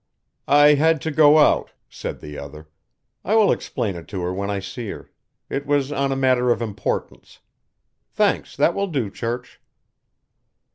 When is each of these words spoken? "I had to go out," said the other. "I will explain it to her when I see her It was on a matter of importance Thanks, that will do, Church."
"I 0.47 0.73
had 0.73 0.99
to 1.01 1.11
go 1.11 1.37
out," 1.37 1.73
said 1.87 2.21
the 2.21 2.35
other. 2.39 2.67
"I 3.23 3.35
will 3.35 3.51
explain 3.51 3.95
it 3.95 4.07
to 4.07 4.21
her 4.23 4.33
when 4.33 4.49
I 4.49 4.57
see 4.59 4.89
her 4.89 5.11
It 5.47 5.67
was 5.67 5.91
on 5.91 6.11
a 6.11 6.15
matter 6.15 6.49
of 6.49 6.59
importance 6.59 7.37
Thanks, 8.09 8.55
that 8.55 8.73
will 8.73 8.87
do, 8.87 9.11
Church." 9.11 9.61